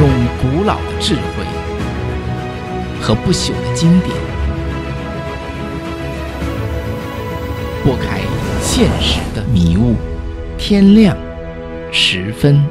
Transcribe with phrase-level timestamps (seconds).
[0.00, 0.08] 用
[0.40, 1.44] 古老的智慧
[3.02, 4.16] 和不朽的经典，
[7.84, 8.20] 拨开
[8.62, 9.94] 现实的迷雾。
[10.56, 11.14] 天亮
[11.92, 12.66] 十分，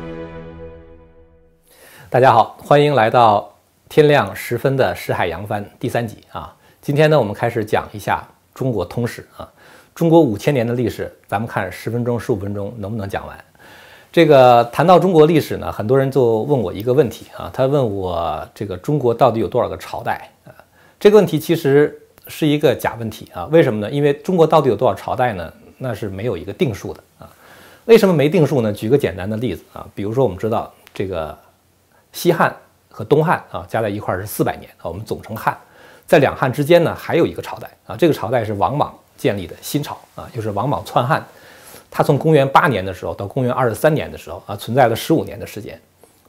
[2.10, 3.54] 大家好，欢迎来到
[3.88, 6.56] 天亮十分的《识海扬帆》第三集啊。
[6.82, 9.48] 今天呢，我们开始讲一下中国通史啊。
[9.94, 13.38] 中国五千年的历史，咱们看十分钟、十五分钟能不能讲完？
[14.12, 20.50] 这个谈到中国历史呢，很多人就问我一个问题啊，他问我这个中国到底有多少个朝代啊？
[21.00, 21.96] 这个问题其实
[22.28, 23.46] 是一个假问题啊。
[23.52, 23.92] 为什么呢？
[23.92, 25.54] 因为中国到底有多少朝代呢？
[25.78, 27.30] 那是没有一个定数的啊。
[27.86, 28.74] 为什么没定数呢？
[28.74, 31.38] 举个简单的例子啊，比如说我们知道这个
[32.12, 32.56] 西汉
[32.90, 35.56] 和东汉啊，加在一块儿是四百年啊，我们总称汉。
[36.08, 38.92] 在两汉之间呢，还有一个朝代啊，这个朝代是王莽。
[39.20, 41.22] 建立的新朝啊，就是王莽篡汉，
[41.92, 45.80] 他从公元八年的时候到公元二十三年的时候啊，存在了十五年的时间。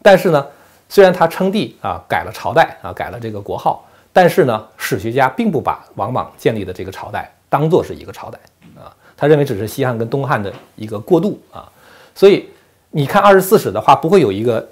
[0.03, 0.47] 但是呢，
[0.89, 8.39] 虽然他称帝啊，改了朝代啊，改了这个国号，但是呢，史学家并不把王莽建立的这个朝代当做是一个朝代
[8.77, 11.71] 啊，他认为只是西汉跟东汉的一个过渡啊。
[12.15, 12.49] 所以
[12.91, 14.67] 你看二十四史的话，不会有一个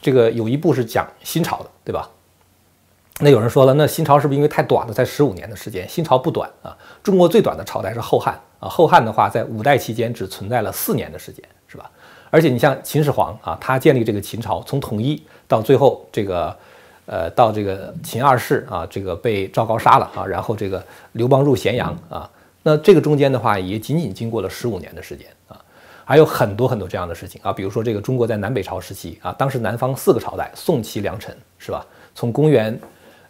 [0.00, 2.08] 这个有一部是讲新朝的，对吧？
[3.20, 5.88] 那有人说了，那新朝是不是因为太短了，才十五年的时间？
[5.88, 8.68] 新朝不短啊，中国最短的朝代是后汉啊。
[8.68, 11.90] 后汉的话，在五代期间只存在了四年的时间，是吧？
[12.30, 16.54] 而且你像秦始皇啊，他建立这个秦朝，从统一到最后这个，
[17.06, 22.30] 呃，到这个秦二世啊，这个被赵高杀了啊，然后这个刘邦入咸阳啊，
[22.62, 25.56] 那这个中间的话，也仅仅经过了十五年的时间啊。
[26.04, 31.86] 还有很多很多这样的事情啊，比如说这个中国在南北朝时期啊，当时南方四个朝代，宋齐梁陈，是吧？
[32.14, 32.78] 从公元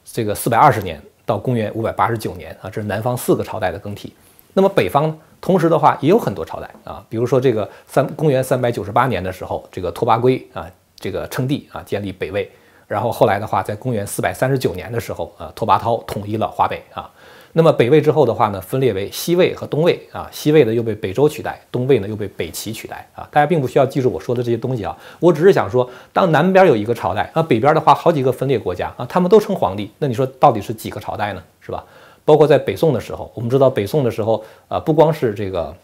[0.04, 4.12] 这个四百二十年到公元五百八十九年啊，这是南方四个朝代的更替。
[4.54, 12.50] 那么北方同时的话也有很多朝代啊，比如说这个三公元三百九十八年的时候，这个拓跋圭啊，这个称帝啊，建立北魏。
[12.86, 17.10] 然后后来的话，在公元四百三十九年的时候啊，拓跋焘统一了华北啊。
[17.52, 23.28] 那么北魏之后的话呢，分裂为西魏和东魏啊，西魏呢又被北周取代，东魏呢又被北齐取代啊。
[23.30, 31.42] 大家并不需要记住我说的这些东西啊，我只是想说，当南边有一个朝代，那北边的话好几个分裂国家啊，他们都称皇帝，那你说到底是几个朝代呢？
[31.60, 31.84] 是吧？
[32.28, 35.74] 包括在北宋的时候，我们知道北宋的时候啊，不光是这个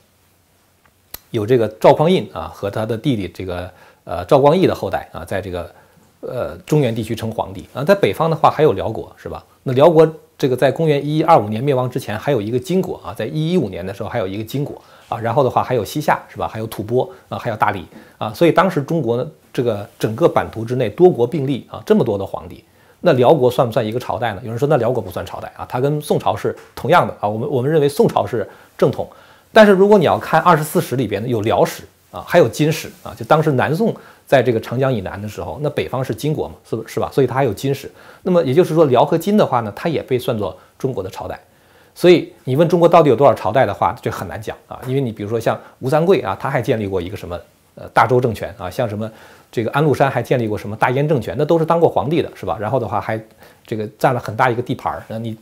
[1.30, 3.70] 有这个赵匡胤啊和他的弟弟这个
[4.04, 5.74] 呃赵光义的后代啊，在这个
[6.20, 9.42] 呃中原地区称皇帝啊，在北方的话还有辽国是吧？
[9.62, 10.06] 那辽国。
[10.36, 16.48] 这个在公元一一二五年灭亡之前，还有一个金国啊，在一一五年的时候还有一个金国啊，然后的话还有西夏是吧？
[16.48, 17.86] 还有吐蕃啊，还有大理
[18.18, 22.64] 啊，所以当时中国呢，这个整个版图之内多国并立啊，这么多的皇帝，
[23.04, 24.40] 那辽国算不算一个朝代呢？
[24.42, 28.48] 有人说那辽国不算朝代啊，它跟宋朝是同样的啊，我们我们认为宋朝是
[28.78, 29.08] 正统，
[29.52, 33.94] 但是如果你要看二十四史里边呢，有辽史啊，还有金史啊，就当时南宋。
[34.26, 37.10] 在这个长江以南的时候，那北方是金国嘛，是不是吧？
[37.12, 37.92] 所以它还有金史。
[38.22, 41.38] 那么也就是说，辽和金的话呢，它也被算作中国的朝代。
[41.94, 44.80] 所以你问中国到底有多少朝代的话，就很难讲啊。
[44.86, 47.38] 因为你比如说像吴三桂啊，他还建立过一个什么
[47.74, 49.08] 呃大周政权啊，像什么
[49.54, 52.58] 这个安禄山还建立过什么大燕政权，那都是当过皇帝的，是吧？
[52.60, 53.22] 然后的话还
[53.64, 55.36] 这个占了很大一个地盘儿，那你。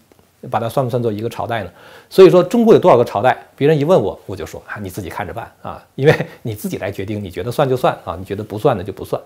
[0.50, 1.70] 把它算不算作一个朝代呢？
[2.10, 3.46] 所以说中国有多少个朝代？
[3.54, 9.22] 别人一问我，我就说啊，你自己看着办啊，因为你自己来决定，你觉得算就算啊，你觉得不算的就不算。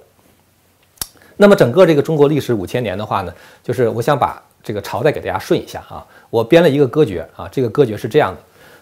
[1.38, 3.32] 那么整个这个中国历史五千年的话呢，
[3.62, 6.06] 就是我想把这个朝代给大家顺一下啊。
[6.28, 8.40] 我编了一个歌诀啊，这个歌诀是这样的：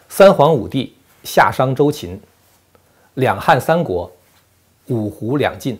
[0.09, 0.93] 三皇五帝，
[1.23, 2.21] 夏商周秦，
[3.15, 4.11] 两汉三国，
[4.89, 5.79] 五胡两晋，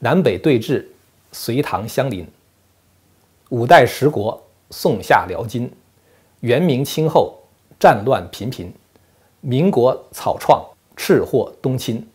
[0.00, 0.84] 南北对峙，
[1.30, 2.26] 隋唐相邻，
[3.48, 4.42] 五代十国。
[4.72, 5.68] 宋夏辽金，
[6.42, 7.36] 元明清后
[7.80, 8.72] 战乱频频，
[9.40, 10.64] 民国草创
[10.96, 12.06] 赤祸东侵，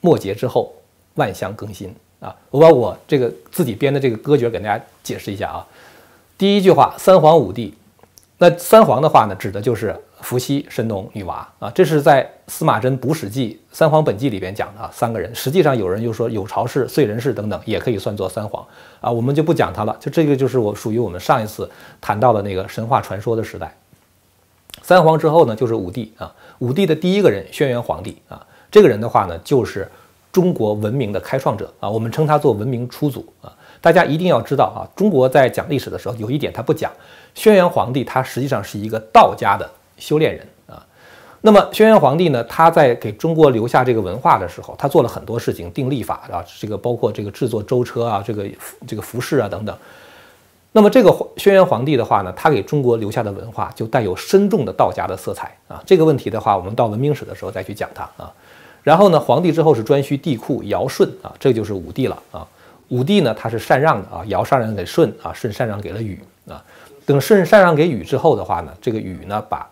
[0.00, 0.72] 末节之后
[1.16, 2.34] 万象更新啊！
[2.48, 5.66] 我把我这个自己编的这个歌诀给大家解释一下啊。
[6.38, 7.74] 第一句话三皇五帝，
[8.38, 9.94] 那三皇的话呢，指的就是。
[10.22, 15.32] 伏羲、神农、女娲啊，这是在司马真《补史记·三皇本纪》里边讲的啊，三个人。
[15.34, 18.66] 实际上有人又说有巢氏、燧人氏等等，也可以算作三皇
[19.02, 19.94] 啊，我们就不讲它了。
[20.00, 21.70] 就这个就是我属于我们上一次
[22.00, 23.72] 谈到的那个神话传说的时代。
[24.82, 29.86] 三皇之后呢，就是五帝啊，五帝的第一个人轩辕皇帝啊，这个人的话呢，就是
[30.32, 33.52] 中国文明的开创者啊，我们称他做文明初祖啊。
[33.82, 36.90] 大家一定要知道啊，中国在讲历史的时候，有一点他不讲，
[37.36, 39.70] 轩辕皇帝他实际上是一个道家的。
[39.98, 40.84] 修炼人啊，
[41.40, 42.44] 那么轩辕皇帝呢？
[42.44, 48.46] 他在给中国留下这个文化的时候，他做了很多事情，定历法啊，这个包括这个制作舟车啊，这个
[48.86, 49.74] 这个服饰啊等等。
[50.72, 55.82] 那么这个轩辕皇帝的话呢，他给中国留下的文化就带有深重的道家的色彩啊。
[55.86, 58.30] 这个问题的话，我们到文明史的时候再去讲它啊。
[58.82, 62.46] 然后呢，皇帝之后是颛顼、帝喾、尧舜啊，这就是五帝了啊。
[62.88, 66.62] 武帝呢，他是禅让的啊，尧禅让给舜啊，舜禅让给了禹啊。
[67.06, 69.66] 等舜禅让给禹之后的话呢，这个禹呢，把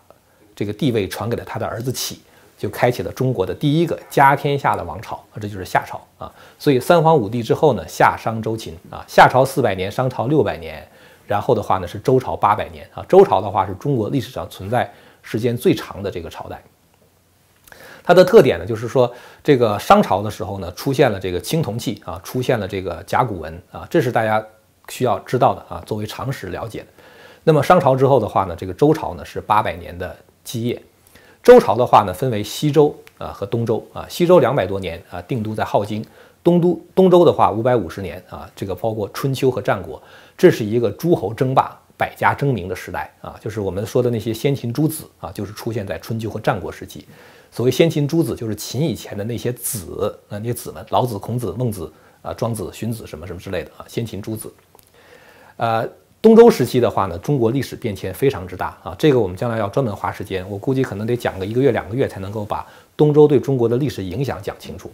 [0.55, 2.21] 这个地位传给了他的儿子启，
[2.57, 6.31] 就开启了中国的第一个家天下的王朝啊，这就是夏朝啊。
[6.57, 10.87] 所以三皇五帝之后呢，夏商周秦啊，夏朝四百年，商朝六百年，
[11.27, 13.05] 然后的话呢是周朝八百年啊。
[13.09, 14.89] 周朝的话是中国历史上存在
[15.21, 16.63] 时间最长的这个朝代。
[18.01, 19.11] 它的特点呢，就是说
[19.43, 24.41] 这个商朝的时候呢，出现了这个青铜器啊，出现了这个甲骨文啊，这是大家
[24.87, 26.87] 需要知道的啊，作为常识了解的。
[27.47, 30.81] 那么商朝之后的话呢，这个周朝呢是八百年的基业。
[31.43, 36.01] 周朝的话呢，分为西周啊和东周啊，西周两百多年啊，定都在镐京；
[36.43, 40.01] 东都东周的话五百五十年啊，这个包括春秋和战国，
[40.35, 47.07] 这是一个诸侯争霸、百家争鸣的时代啊，就是我们说的那些先秦诸子啊，就是出现在春秋和战国时期。
[47.51, 51.93] 所谓先秦诸子，就是秦以前的那些子，那些子们，老子、孔子、孟子
[52.23, 54.51] 啊，庄子、荀子什么什么之类的啊，先秦诸子。
[55.57, 55.87] 呃，
[56.25, 62.65] 东周时期的话呢，中国历史变迁非常之大啊，这个我们将来要专门花时间，我估计可能得讲个一个月、两个月才能够把
[62.97, 64.91] 东周对中国的历史影响讲清楚。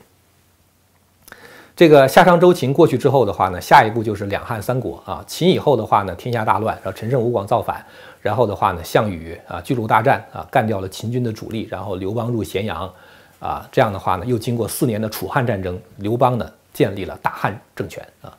[1.73, 5.23] 这个夏商周秦过去之后的话呢，下一步就是两汉三国啊。
[5.25, 7.81] 秦以后的话呢，天下大乱，然后陈胜吴广造反，
[8.19, 12.93] 然后的话呢，项羽啊巨鹿大战啊，干掉了秦军的主力，然后刘邦入咸阳
[13.39, 18.37] 啊，这样的话呢，又经过四年的楚汉战争，刘邦呢建立了大汉政权啊。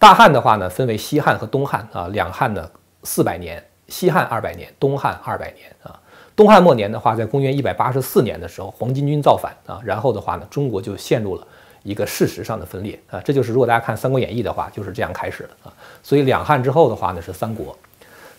[0.00, 2.70] 大汉的话呢，分为西汉和东汉啊，两汉呢
[3.02, 6.00] 四百年，西汉二百年，东汉二百年啊。
[6.34, 11.46] 东汉末年的话，在公元一百八十四年的时候，黄巾军造反啊，然后的话呢，中国就陷入了。
[11.82, 15.72] 一个事实上的分裂啊，这就是如果大家看《三国演义》的话，就是这样开始的啊。
[16.02, 17.76] 所以两汉之后的话呢是三国，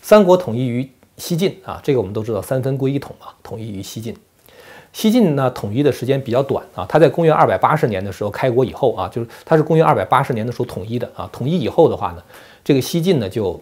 [0.01, 4.15] 三国统一于西晋啊，这个我们都知道三分归一统嘛，统一于西晋。
[4.93, 11.29] 西晋呢统一的时间比较短啊，他在公元二百八十年的时候开国以后啊，就是他是公元二百八十年的时候统一的啊。
[11.31, 12.23] 统一以后的话呢，
[12.63, 13.59] 这个西晋呢就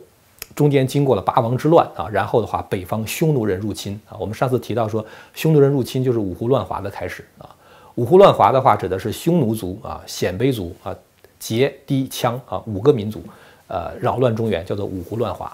[0.55, 7.47] 中间经过了八王之乱啊，然后的话北方匈奴人入侵啊，我们上次提到说匈奴人入侵就是五胡乱华的开始啊。
[7.95, 10.95] 五胡乱华的话，指的是匈奴族啊、鲜卑族啊、
[11.41, 13.21] 羯、氐、羌啊五个民族，
[13.67, 15.51] 呃，扰乱中原，叫做五胡乱华。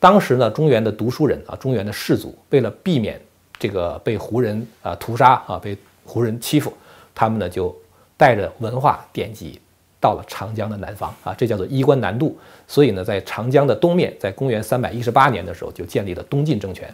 [0.00, 3.20] 当时呢，中原的读书人啊，中原的士族，为了避免
[3.62, 6.72] 这个被胡人啊屠杀啊，被胡人欺负，
[7.14, 7.72] 他们呢就
[8.16, 9.60] 带着文化典籍
[10.00, 12.36] 到了长江的南方啊，这叫做衣冠南渡。
[12.66, 16.92] 所以呢，在长江的东面，在公元三百一十八年的时候，就建立了东晋政权。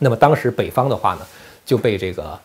[0.00, 1.20] 那么当时北方的话呢，
[1.64, 2.36] 就被这个。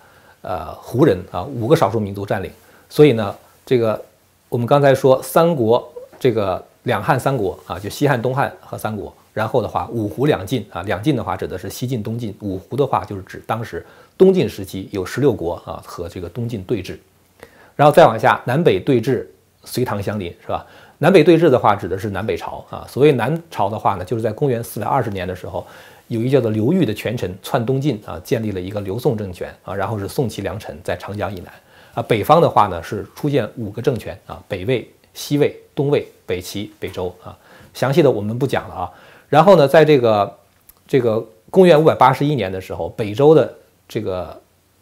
[0.46, 2.52] 呃，胡人啊，五个少数民族占领，
[2.90, 3.34] 所以呢，
[3.66, 4.04] 这个
[4.50, 5.90] 我们刚才说三国，
[6.20, 13.86] 这个两汉三国啊，就西汉、东汉和三国，然后的话五胡两晋啊，两晋的话指的是西晋、东晋，五胡的话就是指当时
[14.18, 16.98] 东晋时期有十六国啊和这个东晋对峙，
[17.76, 19.26] 然后再往下南北对峙，
[19.66, 20.66] 隋唐相邻是吧？
[21.00, 25.66] 南北对峙的话指的是南北朝啊，所谓南朝的话呢，就是在公元四百二十年的时候。
[26.10, 31.52] 有一叫做刘裕的权臣篡东晋啊，建立了一个刘宋政权啊，然后是宋齐梁陈在长江以南
[31.96, 32.04] 啊。
[32.04, 37.36] 北方的话呢是出现五个政权啊，北魏、西魏、东魏、北齐、北周啊。
[37.74, 38.92] 详细的我们不讲了啊。
[39.34, 40.38] 然后呢，在这个
[40.88, 41.20] 这个
[41.50, 43.52] 公元五百八十一年的时候，北周的
[43.88, 44.40] 这个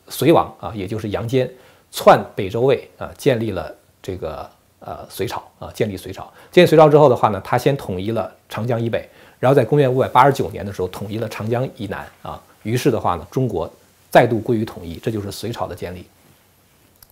[0.09, 1.49] 隋王啊，也就是杨坚
[1.89, 4.45] 篡北周魏啊，建立了这个
[4.81, 6.29] 呃隋朝啊，建立隋朝。
[6.51, 9.09] 建立隋朝之后的话呢，他先统一了长江以北。
[9.39, 13.71] 然后在公元五百八十九年的时候，统一了长江以南啊，于是的话呢，中国
[14.09, 16.05] 再度归于统一，这就是隋朝的建立。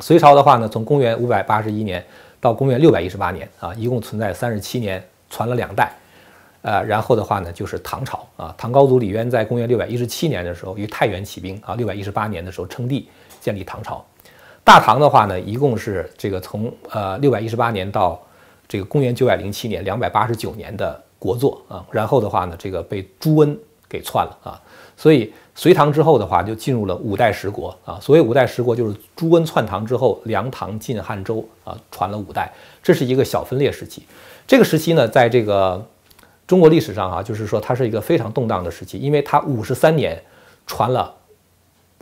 [0.01, 2.05] 隋朝的话呢，从公元五百八十一年
[2.41, 5.89] 到公元六百一十八年啊，一共存在三十七年，传了两代。
[6.61, 13.07] 呃，然后的话呢，就是唐朝啊，唐高祖李渊在公元六百一十七年的时候于太原起兵啊，六百一十八年的时候称帝，
[13.41, 14.05] 建立唐朝。
[14.63, 18.21] 大唐的话呢，一共是这个从呃六百一十八年到
[18.67, 21.03] 这个公元九百零七年，两百八十九年的。
[21.21, 23.53] 国祚啊，然后的话呢，这个被朱温
[23.89, 24.61] 给篡了啊，
[24.95, 27.99] 所以隋唐之后的话，就进入了五代十国啊。
[28.01, 32.49] 所谓五代十国，就是朱温篡唐之后，梁、唐、晋、汉、周啊，传了五代，
[32.81, 34.01] 这是一个小分裂时期。
[34.47, 35.85] 这个时期呢，在这个
[36.49, 40.19] 中国历史上啊，就是说它是一个非常动荡的时期，因为它五十三年
[40.65, 41.13] 传了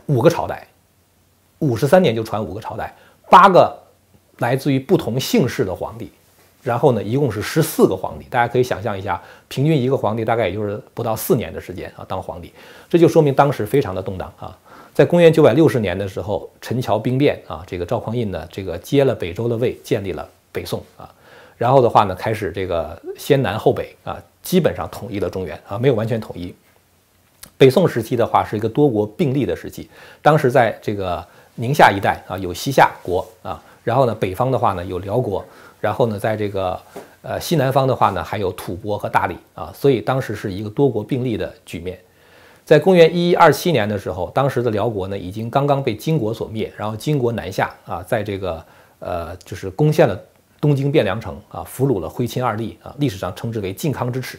[0.06, 0.66] 五个朝代，
[1.58, 2.96] 五十三年就传五个朝代，
[3.28, 3.78] 八个
[4.38, 6.10] 来自于不同姓氏的皇帝。
[6.62, 12.50] 然后呢，一共是十四个皇帝，大家可以想象一下，平均一个皇帝大概也就是不到四年的时间啊，当皇帝，
[12.88, 14.56] 这就说明当时非常的动荡啊。
[14.94, 21.12] 在公元九百六十年的时候，陈桥兵变啊，这个赵匡胤呢，这个接了北周的位，建立了北宋啊。
[21.58, 24.16] 然后的话呢，开始这个先南后北啊，
[24.48, 26.54] 基本上统一了中原啊，没有完全统一。
[27.58, 29.86] 北宋时期的话，是一个多国并立的时期，
[30.22, 31.22] 当时在这个
[31.56, 35.44] 宁夏一带啊，有西夏国啊，然后呢，北方的话呢，有辽国。
[35.82, 36.80] 然后呢，在这个
[37.20, 41.98] 呃西南方的话呢，还有吐蕃和大理啊，所以当时是一个多国并立的局面。
[42.64, 48.64] 在公元一一二七年的时候，当时的辽国呢已经刚刚被金国所灭，然后金国南下啊，在这个
[48.98, 50.18] 呃就是攻陷了
[50.60, 54.38] 东京汴梁城啊，俘虏了徽钦二帝啊，历史上称之为靖康之耻。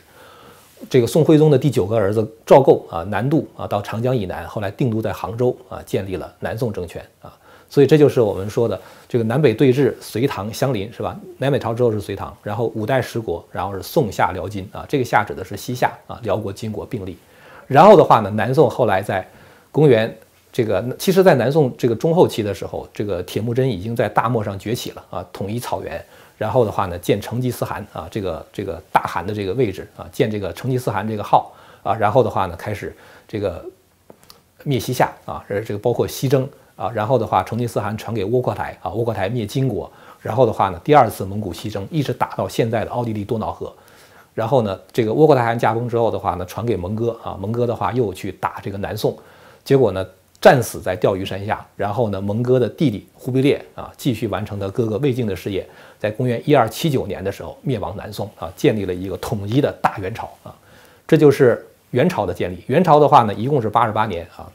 [0.89, 7.33] 这个宋徽宗的第九个儿子赵构啊南渡啊到长江以南，后来定都在杭州啊，建立了南宋政权啊。
[7.69, 11.15] 所以这就是我们说的这个南北对峙，隋唐相邻是吧？
[11.37, 17.17] 南北朝之后是隋唐，然后五代十国，然后是宋夏辽金啊，这个夏指的是西夏啊，辽国金国并立。
[17.67, 19.27] 然后的话呢，南宋后来在
[19.71, 20.17] 公元
[20.51, 26.03] 这个，其实，在南宋这个中后期的时候，这个铁木真已经在大漠上崛起了啊，统一草原。
[26.37, 31.53] 然后的话呢，建成吉思汗啊，这个这个大汗的这个位置啊，建这个成吉思汗这个号
[31.83, 31.93] 啊。
[31.93, 32.95] 然后的话呢，开始
[33.27, 33.63] 这个
[34.63, 36.89] 灭西夏啊，这个包括西征啊。
[36.89, 39.91] 然后的话，成吉思汗传给窝阔台啊，窝阔台灭金国。
[40.21, 43.71] 然后的话呢，第二次蒙古西征一直打到现在的奥地利多瑙河。
[44.33, 49.17] 然后呢，这个窝阔台汗驾崩之后的话呢，传给蒙哥啊，蒙哥的话又去打这个南宋，
[49.65, 50.05] 结果呢
[50.41, 51.65] 战死在钓鱼山下。
[51.75, 55.67] 然后呢，蒙哥的弟弟忽必烈啊，继续完成他哥哥魏晋的事业，
[55.97, 60.55] 在公元一二七九年的时候灭亡南宋啊，建立了一个统一的大元朝啊，
[61.07, 62.63] 这就是元朝的建立。
[62.67, 64.49] 元朝的话呢，一共是八十八年啊，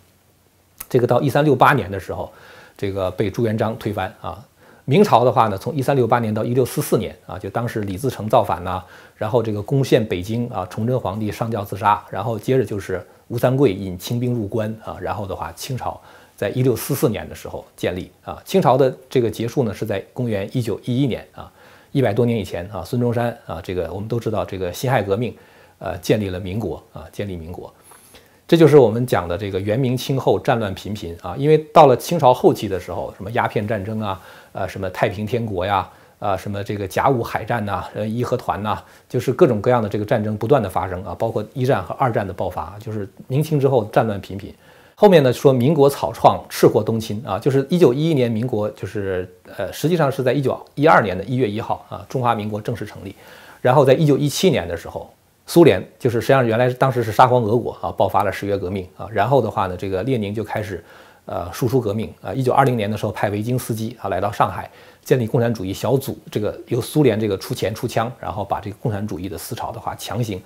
[0.88, 2.32] 这个到一三六八年的时候，
[2.76, 4.44] 这个被朱元璋推翻啊。
[4.86, 8.82] 明朝的话呢，从一三六八年到一六四四年啊，就当时李自成造反呐，
[9.16, 16.00] 然后这个攻陷北京啊，崇祯皇帝上吊自杀，然后接着就是吴三桂引清兵入关啊，然后的话，清朝
[16.36, 21.50] 在一六四四年的时候建立啊，清朝的这个结束呢是在公元一九一一年啊，
[21.92, 25.34] 一百多年以前啊，孙中山啊，这个我们都知道这个辛亥革命，
[25.78, 27.72] 呃，建立了民国啊，建立民国。
[28.46, 34.20] 这就是我们讲的这个元明清后战乱频频啊，因为到了清朝后期的时候，什么鸦片战争啊，
[34.52, 44.54] 呃，什么太平天国呀，啊什么这个甲午海战呐，呃，义和团呐，就是各种各样的这个战争不断的发生啊，包括一战和二战的爆发，就是明清之后战乱频频。
[44.94, 53.14] 后面呢说民国草创，赤祸东侵啊，就是一九一一年民国就是呃，实际上是在一九一二年的一月一号啊，中华民国正式成立，
[53.60, 55.10] 然后在一九一七年的时候。
[55.46, 60.82] 苏联就是实际上原来当时是沙皇俄国啊，爆发了十月革命啊，然后的话呢，这个列宁就开始，
[61.26, 62.32] 呃，输出革命啊。
[62.32, 64.70] 一九二零年的时候派维京斯基啊来到上海，
[65.04, 70.40] 建立共产主义小组，这个由苏联这个出钱出枪，然后把这个共产主义的思潮的话强行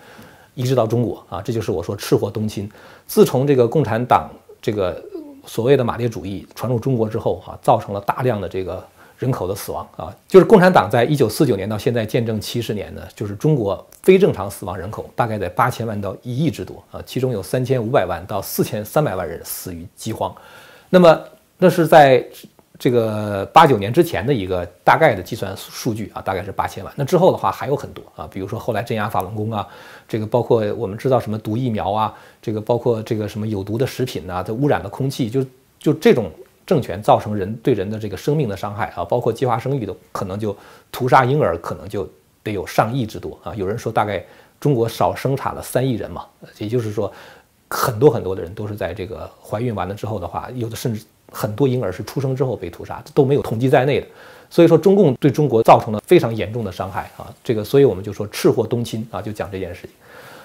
[0.55, 1.43] 移植到中国啊。
[1.43, 2.71] 这就是我说赤祸东侵。
[3.07, 4.31] 自从这个共产党
[4.61, 5.03] 这个
[5.47, 8.87] 所谓的马列主义传入中国之后啊，造成了大量的这个。
[9.19, 20.33] 人口的死亡啊，就是共产党在一九四九年到现在见证七十年呢，就是中国非正常死亡人口大概在八千万到一亿之多啊，其中有三千五百万到四千三百万人死于饥荒。
[20.91, 21.21] 那么
[21.59, 22.25] 那是在
[22.79, 26.93] 这个八九年之前的一个大概的计算数据啊，大概是八千万。
[26.97, 29.67] 那之后的话还有很多啊，比如说后来镇压法轮功啊，
[30.07, 35.45] 这个包括我们知道什么毒疫苗啊，这个包括这个什么有毒的食品呐，这污染的空气，就
[35.79, 36.31] 就这种。
[36.69, 40.55] 政权造成人对人的这个生命的伤害啊，包括计划生育的可能就
[40.93, 42.07] 屠杀婴儿，可能就
[42.43, 43.55] 得有上亿之多啊。
[43.55, 44.23] 有人说大概
[44.61, 46.27] 中国少生产了三亿人嘛，
[46.59, 47.11] 也就是说
[47.69, 54.07] 很多很多的人都是在这个怀孕完了之后的话，有的甚至很多婴儿是出生之后被屠杀，都没有统计在内的。
[54.51, 57.33] 所以说中共对中国造成了非常严重的伤害啊。
[57.45, 59.91] 这个所以我们就说赤祸东侵啊，就讲这件事情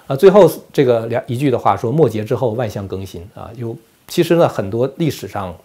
[0.08, 0.16] 啊。
[0.16, 3.76] 最后这个两一句的话说末节之后万象更新啊，有
[4.08, 5.56] 其实呢很多历史上。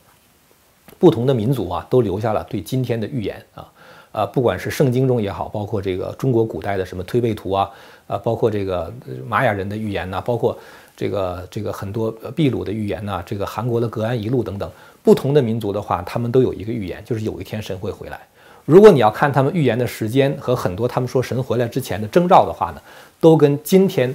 [0.99, 3.71] 不同的民族啊，都留下了对今天的预言啊，
[4.11, 7.71] 啊，不管是圣经中也好，包括这个中国古代的什么推背图啊，
[8.09, 8.93] 啊，包括这个
[9.29, 10.59] 玛雅人的预言呐，包括
[10.99, 14.69] 这个这个很多呃秘鲁的预言呐，这个韩国的格安一路等等，
[15.05, 18.19] 不同的民族的话，他们都有一个预言，就是有一天神会回来。
[18.64, 22.83] 如果你要看他们预言的时间和很多他们说神回来之前的征兆的话呢，
[23.21, 24.12] 都跟今天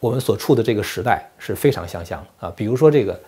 [0.00, 2.52] 我们所处的这个时代是非常相像啊。
[2.56, 3.18] 比如说这个。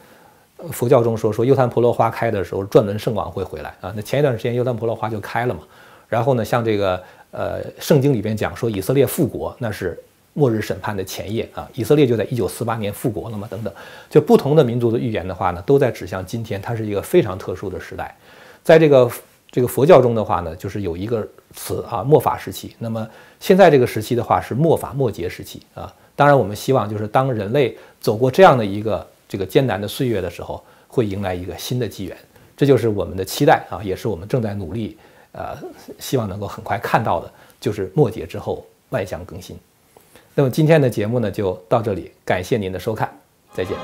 [0.72, 3.92] 佛教中说说优昙婆罗花开的时候，转轮圣王会回来啊。
[3.94, 5.60] 那前一段时间优昙婆罗花就开了嘛。
[6.08, 7.00] 然后呢，像这个
[7.30, 9.96] 呃圣经里边讲说以色列复国，那是
[10.38, 11.68] 末日审判的前夜啊。
[11.74, 13.46] 以色列就在一九四八年复国了嘛。
[13.50, 13.74] 等等，
[14.08, 18.16] 就不同的民族的预言的话呢，都在指向今天，它是一个非常特殊的时代。
[18.62, 19.10] 在这个
[19.50, 22.74] 这个佛教中的话呢，就是有一个词啊，末法时期。
[22.78, 23.06] 那么
[23.40, 25.92] 现在这个时期的话是末法末劫时期啊。
[26.14, 29.06] 当然，我们希望就是当人类走过这样的一个。
[29.30, 32.16] 这个艰难的岁月的时候，会迎来一个新的纪元，
[32.56, 34.96] 这就是我们的期待啊，也是我们正在努力，
[35.32, 35.54] 呃，
[35.98, 37.30] 希望能够很快看到的，
[37.60, 39.54] 就是末节之后万象更新。
[40.38, 43.12] 那么今天的节目呢，就到这里，感谢您的收看，
[43.52, 43.76] 再见。